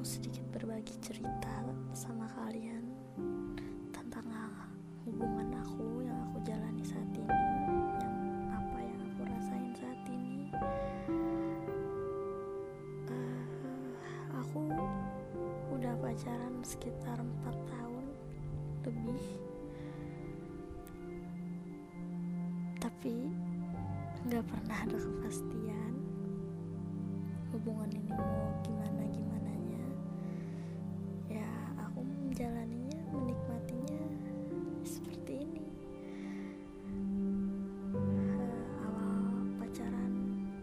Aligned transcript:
mau 0.00 0.08
sedikit 0.08 0.48
berbagi 0.48 0.96
cerita 1.04 1.60
sama 1.92 2.24
kalian 2.32 2.88
Tentang 3.92 4.32
hubungan 5.04 5.52
aku 5.60 6.00
yang 6.00 6.16
aku 6.24 6.40
jalani 6.40 6.80
saat 6.80 7.04
ini 7.12 7.28
Yang 8.00 8.16
apa 8.48 8.78
yang 8.80 8.96
aku 8.96 9.20
rasain 9.28 9.72
saat 9.76 10.00
ini. 10.08 10.48
Uh, 13.12 13.44
Aku 14.40 14.72
udah 15.76 15.92
pacaran 16.00 16.54
sekitar 16.64 17.20
4 17.20 17.52
tahun 17.68 18.04
lebih. 18.88 19.24
Tapi 22.80 23.28
nggak 24.32 24.44
pernah 24.48 24.78
ada 24.80 24.96
kepastian 24.96 25.92
hubungan 27.52 27.92
ini 27.92 28.08
mau 28.16 28.48
gimana 28.64 29.04
gimana 29.12 29.29
menjalaninya 32.40 32.96
menikmatinya 33.12 34.00
seperti 34.80 35.44
ini. 35.44 35.68
Awal 38.80 39.20
pacaran 39.60 40.14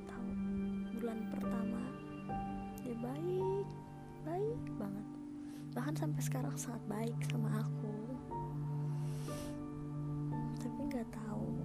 tahun 0.10 0.38
bulan 0.98 1.20
pertama 1.30 1.86
dia 2.82 2.98
baik 2.98 3.68
baik 4.26 4.62
banget. 4.82 5.08
Bahkan 5.78 5.96
sampai 6.02 6.22
sekarang 6.26 6.58
sangat 6.58 6.82
baik 6.90 7.14
sama 7.30 7.62
aku. 7.62 7.94
Tapi 10.58 10.80
nggak 10.82 11.14
tahu 11.14 11.62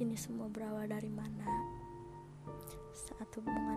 ini 0.00 0.16
semua 0.16 0.48
berawal 0.48 0.88
dari 0.88 1.12
mana. 1.12 1.44
Saat 2.96 3.28
hubungan 3.36 3.75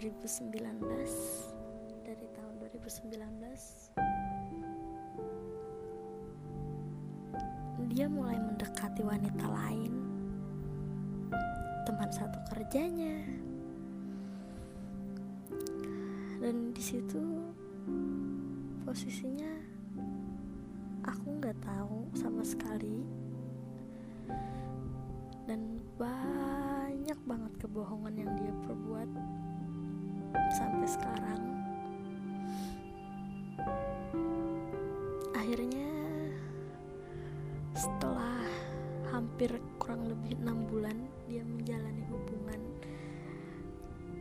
2019 0.00 0.80
dari 2.08 2.24
tahun 2.32 2.54
2019 2.56 3.04
dia 7.92 8.08
mulai 8.08 8.40
mendekati 8.40 9.04
wanita 9.04 9.44
lain 9.44 9.92
teman 11.84 12.08
satu 12.16 12.40
kerjanya. 12.48 13.28
Dan 16.40 16.72
di 16.72 16.80
situ 16.80 17.20
posisinya 18.88 19.52
aku 21.04 21.44
nggak 21.44 21.60
tahu 21.60 22.08
sama 22.16 22.40
sekali. 22.40 23.04
Dan 25.44 25.76
banyak 26.00 27.20
banget 27.28 27.52
kebohongan 27.60 28.16
yang 28.16 28.32
dia 28.40 28.54
perbuat 28.64 29.39
sampai 30.54 30.88
sekarang. 30.88 31.42
Akhirnya 35.34 35.90
setelah 37.74 38.44
hampir 39.10 39.56
kurang 39.80 40.06
lebih 40.06 40.38
enam 40.42 40.66
bulan 40.68 40.96
dia 41.26 41.42
menjalani 41.46 42.04
hubungan 42.10 42.60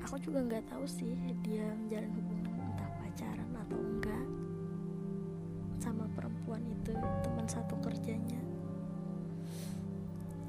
aku 0.09 0.25
juga 0.25 0.41
nggak 0.41 0.73
tahu 0.73 0.89
sih 0.89 1.13
dia 1.45 1.69
menjalani 1.85 2.17
hubungan 2.17 2.57
entah 2.73 2.89
pacaran 2.97 3.51
atau 3.61 3.77
enggak 3.77 4.25
sama 5.77 6.09
perempuan 6.17 6.65
itu 6.65 6.97
teman 7.21 7.45
satu 7.45 7.77
kerjanya. 7.79 8.41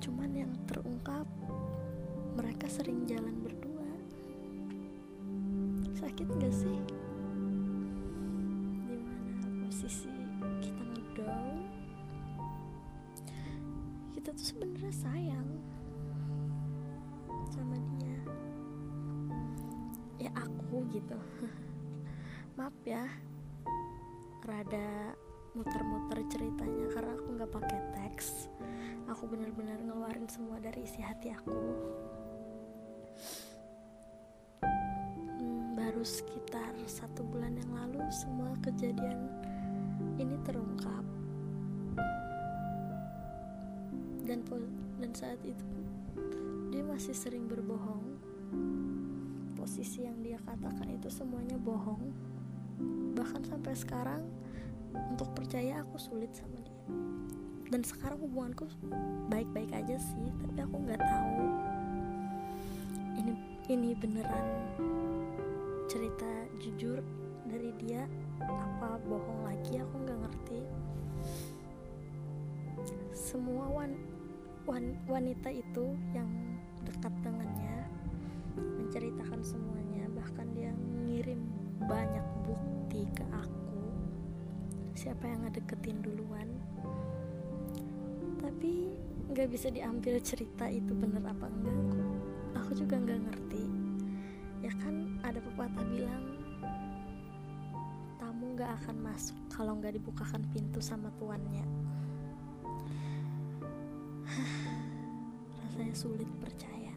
Cuman 0.01 0.33
yang 0.33 0.53
terungkap 0.65 1.29
mereka 2.41 2.67
sering 2.73 3.05
jalan 3.05 3.37
berdua 3.45 3.70
sakit 6.21 6.37
gak 6.37 6.53
sih? 6.53 6.79
Di 8.85 8.93
mana 8.93 9.49
posisi 9.65 10.13
kita 10.61 10.85
ngedown? 10.93 11.57
Kita 14.13 14.29
tuh 14.37 14.45
sebenarnya 14.53 14.93
sayang 14.93 15.49
sama 17.49 17.73
dia. 17.97 18.21
Ya 20.21 20.31
aku 20.37 20.85
gitu. 20.93 21.17
Maaf 22.61 22.77
ya 22.85 23.09
rada 24.45 25.17
muter-muter 25.57 26.21
ceritanya 26.29 26.85
karena 26.93 27.17
aku 27.17 27.29
nggak 27.33 27.53
pakai 27.65 27.81
teks. 27.97 28.53
Aku 29.09 29.25
benar-benar 29.25 29.81
ngeluarin 29.89 30.29
semua 30.29 30.61
dari 30.61 30.85
isi 30.85 31.01
hati 31.01 31.33
aku 31.33 31.57
baru 36.00 36.16
sekitar 36.16 36.72
satu 36.88 37.21
bulan 37.28 37.61
yang 37.61 37.77
lalu 37.77 38.00
semua 38.09 38.56
kejadian 38.65 39.21
ini 40.16 40.33
terungkap. 40.49 41.05
Dan 44.25 44.41
dan 44.97 45.12
saat 45.12 45.37
itu 45.44 45.69
dia 46.72 46.81
masih 46.89 47.12
sering 47.12 47.44
berbohong. 47.44 48.16
Posisi 49.60 50.09
yang 50.09 50.16
dia 50.25 50.41
katakan 50.41 50.89
itu 50.89 51.12
semuanya 51.12 51.60
bohong. 51.60 52.16
Bahkan 53.12 53.53
sampai 53.53 53.77
sekarang 53.77 54.25
untuk 54.97 55.28
percaya 55.37 55.84
aku 55.84 56.00
sulit 56.00 56.33
sama 56.33 56.65
dia. 56.65 56.81
Dan 57.69 57.84
sekarang 57.84 58.25
hubunganku 58.25 58.72
baik-baik 59.28 59.69
aja 59.77 60.00
sih 60.00 60.33
tapi 60.49 60.65
aku 60.65 60.81
nggak 60.81 61.03
tahu. 61.05 61.44
Ini 63.21 63.33
ini 63.69 63.93
beneran 64.00 64.49
cerita 65.91 66.47
jujur 66.62 67.03
dari 67.51 67.75
dia 67.83 68.06
apa 68.39 69.03
bohong 69.11 69.43
lagi 69.43 69.83
aku 69.83 69.95
nggak 70.06 70.23
ngerti. 70.23 70.61
Semua 73.11 73.67
wan, 73.67 73.99
wan, 74.71 74.95
wanita 75.11 75.51
itu 75.51 75.99
yang 76.15 76.31
dekat 76.87 77.11
dengannya 77.27 77.91
menceritakan 78.55 79.43
semuanya 79.43 80.06
bahkan 80.15 80.47
dia 80.55 80.71
ngirim 81.11 81.43
banyak 81.83 82.27
bukti 82.47 83.11
ke 83.11 83.27
aku. 83.34 83.83
Siapa 84.95 85.27
yang 85.27 85.43
ngedeketin 85.43 86.07
duluan? 86.07 86.47
Tapi 88.39 88.95
nggak 89.34 89.49
bisa 89.51 89.75
diambil 89.75 90.22
cerita 90.22 90.71
itu 90.71 90.95
bener 90.95 91.27
apa 91.27 91.51
enggak. 91.51 91.75
Aku, 91.83 92.07
aku 92.62 92.71
juga 92.78 92.95
nggak 92.95 93.21
ngerti 93.27 93.80
nggak 98.71 98.87
akan 98.87 99.03
masuk 99.03 99.35
kalau 99.51 99.75
nggak 99.83 99.99
dibukakan 99.99 100.47
pintu 100.55 100.79
sama 100.79 101.11
tuannya. 101.19 101.67
Rasanya 105.59 105.91
sulit 105.91 106.31
percaya. 106.39 106.95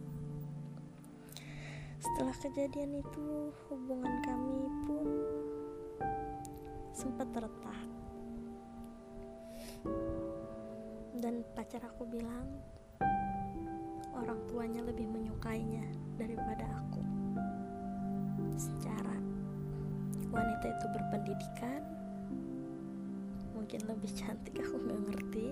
Setelah 1.97 2.37
kejadian 2.37 3.01
itu 3.01 3.49
hubungan 3.73 4.21
kami 4.21 4.69
pun 4.85 5.07
sempat 6.93 7.25
retak 7.41 7.81
dan 11.25 11.41
pacar 11.57 11.81
aku 11.89 12.05
bilang 12.05 12.53
orang 14.13 14.37
tuanya 14.45 14.85
lebih 14.85 15.09
menyukainya 15.09 15.89
daripada 16.21 16.69
aku 16.85 17.01
secara 18.61 19.22
wanita 20.33 20.65
itu 20.65 20.85
berpendidikan 20.89 21.81
mungkin 23.53 23.79
lebih 23.85 24.11
cantik 24.17 24.57
aku 24.65 24.75
nggak 24.81 25.01
ngerti. 25.07 25.47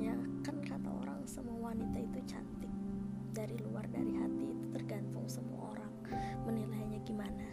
Ya 0.00 0.16
kan 0.42 0.56
kata 0.64 0.88
orang 0.88 1.20
semua 1.28 1.70
wanita 1.72 2.00
itu 2.00 2.18
cantik. 2.24 2.72
Dari 3.36 3.56
luar 3.60 3.84
dari 3.92 4.16
hati 4.16 4.52
itu 4.52 4.66
tergantung 4.72 5.28
semua 5.28 5.76
orang 5.76 5.92
menilainya 6.48 6.98
gimana. 7.04 7.48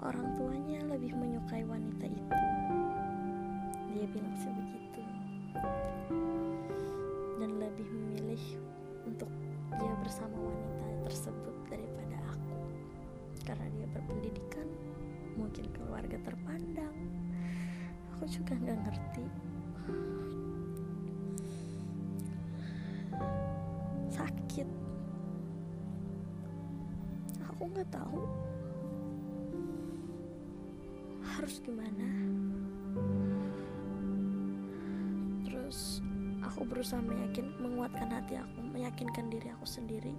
Orang 0.00 0.38
tuanya 0.38 0.80
lebih 0.86 1.14
menyukai 1.18 1.66
wanita 1.66 2.06
itu. 2.06 2.38
Dia 3.94 4.06
bilang 4.10 4.36
sebegitu 4.38 4.85
berpendidikan 13.96 14.68
mungkin 15.40 15.64
keluarga 15.72 16.20
terpandang. 16.20 16.96
Aku 18.12 18.28
juga 18.28 18.52
nggak 18.60 18.78
ngerti. 18.84 19.26
Sakit. 24.12 24.68
Aku 27.48 27.62
nggak 27.72 27.88
tahu. 27.88 28.20
Harus 31.24 31.56
gimana? 31.64 32.08
Terus 35.44 36.04
aku 36.44 36.68
berusaha 36.68 37.00
meyakin 37.00 37.48
menguatkan 37.60 38.08
hati 38.12 38.40
aku 38.40 38.60
meyakinkan 38.72 39.28
diri 39.28 39.52
aku 39.52 39.68
sendiri 39.68 40.14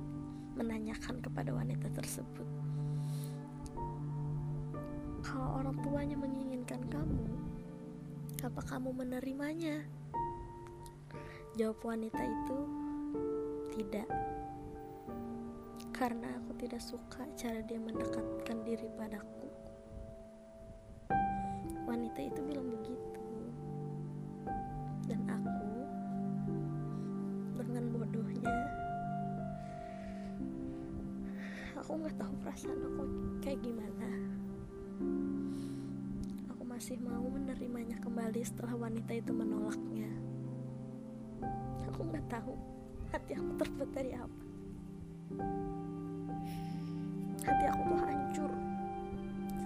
menanyakan 0.53 1.21
kepada 1.21 1.53
wanita 1.53 1.89
tersebut 1.93 2.45
kalau 5.37 5.61
orang 5.61 5.77
tuanya 5.85 6.17
menginginkan 6.17 6.81
kamu 6.89 7.29
apa 8.41 8.57
kamu 8.73 8.89
menerimanya 8.89 9.85
jawab 11.53 11.77
wanita 11.85 12.25
itu 12.25 12.59
tidak 13.77 14.09
karena 15.93 16.25
aku 16.41 16.57
tidak 16.57 16.81
suka 16.81 17.21
cara 17.37 17.61
dia 17.69 17.77
mendekatkan 17.77 18.65
diri 18.65 18.89
padaku. 18.97 19.45
Wanita 21.85 22.17
itu 22.17 22.41
bilang 22.41 22.73
begitu, 22.73 23.21
dan 25.05 25.21
aku 25.25 25.69
dengan 27.61 27.85
bodohnya, 27.93 28.57
aku 31.77 31.91
nggak 31.93 32.17
tahu 32.17 32.33
perasaan 32.41 32.81
aku 32.81 33.03
kayak 33.45 33.61
gimana. 33.61 34.09
Masih 36.77 37.01
mau 37.01 37.25
menerimanya 37.25 37.97
kembali 38.05 38.37
setelah 38.45 38.77
wanita 38.77 39.09
itu 39.09 39.33
menolaknya. 39.33 40.13
Aku 41.89 42.05
nggak 42.05 42.21
tahu 42.29 42.53
hati 43.09 43.33
aku 43.33 43.49
terbuat 43.57 43.89
dari 43.97 44.13
apa. 44.13 44.41
Hati 47.49 47.65
aku 47.65 47.81
tuh 47.81 47.97
hancur 47.97 48.51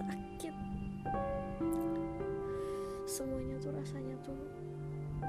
sakit. 0.08 0.56
Semuanya 3.04 3.60
tuh 3.60 3.75
rasanya 3.75 4.16
tuh 4.24 4.40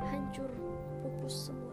hancur 0.07 0.51
pupus 1.03 1.51
semuanya 1.51 1.72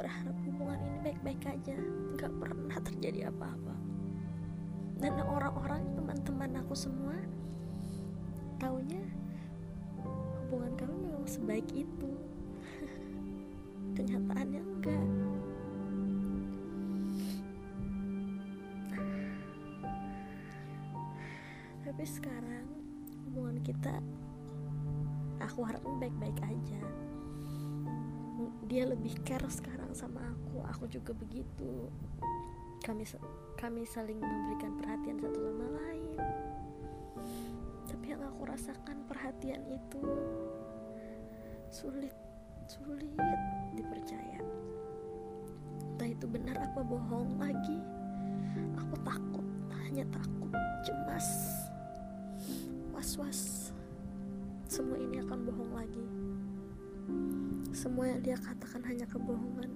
berharap 0.00 0.32
hubungan 0.48 0.80
ini 0.80 0.98
baik-baik 1.04 1.42
aja. 1.44 1.76
Nggak 2.16 2.32
pernah 2.40 2.78
terjadi 2.80 3.28
apa-apa. 3.28 3.76
Dan 4.96 5.20
orang-orang 5.20 5.84
teman-teman 5.92 6.50
aku 6.64 6.72
semua 6.72 7.16
taunya 8.56 9.04
hubungan 10.48 10.72
kami 10.80 10.96
memang 11.04 11.28
sebaik 11.28 11.68
itu. 11.76 12.12
Kenyataannya 13.96 14.60
enggak. 14.64 15.08
Tapi 21.84 22.04
sekarang 22.08 22.64
hubungan 23.28 23.60
kita 23.60 24.00
aku 25.44 25.60
harap 25.68 25.84
baik-baik 26.00 26.40
aja 26.40 26.80
dia 28.68 28.86
lebih 28.86 29.16
care 29.26 29.46
sekarang 29.50 29.90
sama 29.92 30.22
aku. 30.22 30.62
Aku 30.76 30.84
juga 30.86 31.12
begitu. 31.16 31.90
Kami 32.80 33.04
kami 33.60 33.84
saling 33.84 34.16
memberikan 34.16 34.72
perhatian 34.80 35.20
satu 35.20 35.38
sama 35.38 35.66
lain. 35.84 36.18
Tapi 37.90 38.06
yang 38.08 38.22
aku 38.24 38.48
rasakan 38.48 39.04
perhatian 39.04 39.60
itu 39.68 40.02
sulit 41.68 42.14
sulit 42.70 43.10
dipercaya. 43.76 44.40
Entah 45.94 46.08
itu 46.08 46.24
benar 46.24 46.56
apa 46.56 46.80
bohong 46.80 47.36
lagi 47.36 47.78
aku 48.78 48.96
takut 49.06 49.46
hanya 49.86 50.06
takut 50.10 50.54
cemas 50.82 51.28
was-was. 52.94 53.70
Semua 54.70 54.98
ini 55.02 55.18
akan 55.18 55.38
bohong 55.50 55.72
lagi 55.74 56.06
semua 57.70 58.10
yang 58.10 58.20
dia 58.22 58.36
katakan 58.38 58.82
hanya 58.82 59.06
kebohongan. 59.06 59.70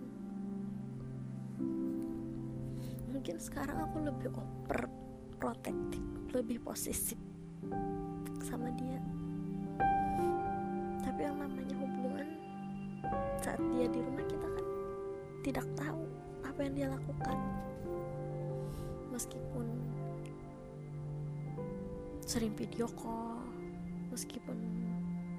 Mungkin 3.14 3.36
sekarang 3.38 3.78
aku 3.86 4.02
lebih 4.02 4.34
over 4.34 4.90
protektif 5.38 6.02
lebih 6.34 6.58
posesif 6.66 7.16
sama 8.42 8.68
dia. 8.74 8.98
Tapi 11.06 11.20
yang 11.22 11.38
namanya 11.38 11.76
hubungan 11.78 12.26
saat 13.38 13.62
dia 13.70 13.86
di 13.86 14.00
rumah 14.02 14.26
kita 14.26 14.48
kan 14.50 14.66
tidak 15.46 15.66
tahu 15.78 16.02
apa 16.42 16.58
yang 16.66 16.74
dia 16.74 16.88
lakukan. 16.90 17.38
Meskipun 19.14 19.66
sering 22.26 22.50
video 22.58 22.90
call 22.98 23.38
meskipun 24.10 24.58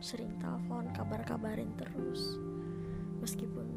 sering 0.04 0.32
telepon 0.42 0.90
kabar-kabarin 0.92 1.72
terus. 1.80 2.40
Meskipun 3.22 3.68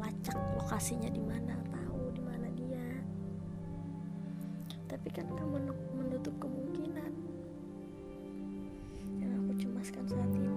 lacak 0.00 0.36
lokasinya 0.56 1.08
di 1.12 1.22
mana 1.22 1.56
tahu 1.70 2.12
di 2.12 2.22
mana 2.24 2.48
dia. 2.56 2.88
Tapi 4.88 5.08
kan 5.12 5.28
kamu 5.30 5.70
menutup 5.96 6.34
kemungkinan. 6.40 7.12
Yang 9.20 9.32
aku 9.38 9.52
cemaskan 9.60 10.04
saat 10.08 10.30
ini 10.34 10.49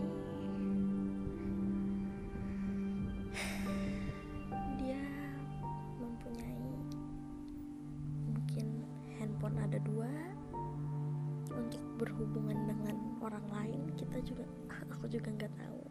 kita 14.14 14.30
juga 14.30 14.46
aku 14.94 15.10
juga 15.10 15.34
nggak 15.34 15.54
tahu. 15.58 15.82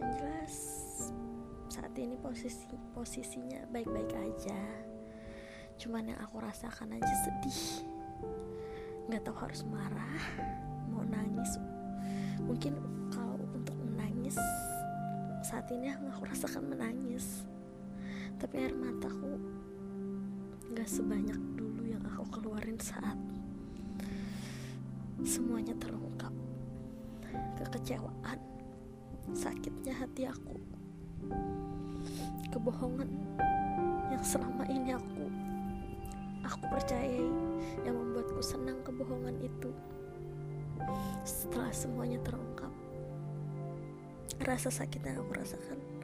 Yang 0.00 0.12
jelas 0.16 0.54
saat 1.68 1.92
ini 2.00 2.16
posisi 2.16 2.64
posisinya 2.96 3.68
baik-baik 3.68 4.16
aja. 4.16 4.56
Cuman 5.76 6.08
yang 6.08 6.20
aku 6.24 6.40
rasakan 6.40 6.96
aja 6.96 7.14
sedih. 7.28 7.84
Nggak 9.12 9.28
tahu 9.28 9.36
harus 9.44 9.60
marah 9.68 10.24
mau 10.88 11.04
nangis. 11.04 11.60
Mungkin 12.48 12.80
kalau 13.12 13.36
untuk 13.52 13.76
menangis 13.76 14.40
saat 15.44 15.68
ini 15.68 15.92
yang 15.92 16.00
aku 16.08 16.24
rasakan 16.24 16.64
menangis. 16.64 17.44
Tapi 18.40 18.56
air 18.56 18.72
mataku 18.72 19.36
nggak 20.72 20.88
sebanyak 20.88 21.57
yang 21.88 22.04
aku 22.04 22.24
keluarin 22.28 22.76
saat 22.76 23.16
semuanya 25.24 25.72
terungkap. 25.80 26.30
Kekecewaan 27.56 28.38
sakitnya 29.32 29.96
hati 29.96 30.28
aku. 30.28 30.56
Kebohongan 32.52 33.08
yang 34.12 34.24
selama 34.24 34.64
ini 34.68 34.92
aku 34.96 35.24
aku 36.44 36.64
percayai 36.72 37.28
yang 37.84 37.96
membuatku 37.96 38.40
senang 38.40 38.80
kebohongan 38.84 39.36
itu. 39.40 39.72
Setelah 41.24 41.72
semuanya 41.72 42.20
terungkap 42.24 42.72
rasa 44.46 44.70
sakit 44.70 45.02
yang 45.02 45.18
aku 45.20 45.34
rasakan 45.34 45.97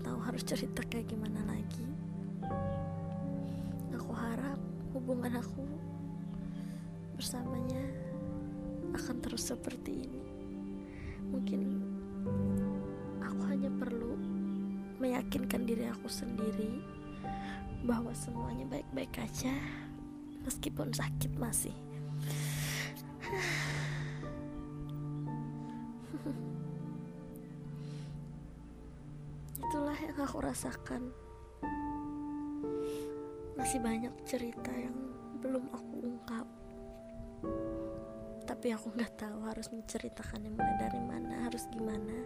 tahu 0.00 0.18
harus 0.24 0.42
cerita 0.42 0.80
kayak 0.88 1.12
gimana 1.12 1.44
lagi. 1.44 1.84
Aku 3.96 4.12
harap 4.16 4.58
hubungan 4.96 5.36
aku 5.36 5.64
bersamanya 7.14 7.84
akan 8.96 9.16
terus 9.20 9.52
seperti 9.52 10.08
ini. 10.08 10.24
Mungkin 11.30 11.60
aku 13.20 13.42
hanya 13.46 13.70
perlu 13.70 14.16
meyakinkan 15.00 15.68
diri 15.68 15.84
aku 15.88 16.08
sendiri 16.08 16.80
bahwa 17.84 18.12
semuanya 18.12 18.64
baik-baik 18.68 19.24
aja 19.24 19.52
meskipun 20.44 20.92
sakit 20.92 21.32
masih 21.40 21.72
yang 30.00 30.18
aku 30.24 30.40
rasakan? 30.40 31.12
Masih 33.56 33.80
banyak 33.84 34.12
cerita 34.24 34.72
yang 34.72 34.96
belum 35.44 35.68
aku 35.72 35.92
ungkap. 36.00 36.46
Tapi 38.48 38.66
aku 38.72 38.96
nggak 38.96 39.20
tahu 39.20 39.44
harus 39.44 39.68
menceritakannya 39.68 40.50
mulai 40.52 40.76
dari 40.80 41.00
mana 41.04 41.44
harus 41.44 41.68
gimana. 41.68 42.16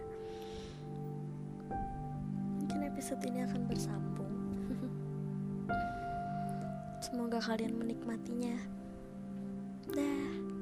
Mungkin 2.63 2.79
episode 2.87 3.19
ini 3.27 3.43
akan 3.43 3.61
bersambung. 3.67 4.33
Semoga 7.05 7.43
kalian 7.43 7.75
menikmatinya. 7.75 8.55
Dah 9.91 10.54